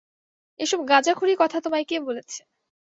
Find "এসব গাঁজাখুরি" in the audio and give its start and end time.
0.59-1.33